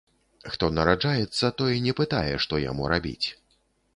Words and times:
Хто 0.53 0.67
нараджаецца, 0.77 1.51
той 1.59 1.77
не 1.85 1.93
пытае, 2.01 2.33
што 2.45 2.61
яму 2.71 2.83
рабіць. 2.95 3.27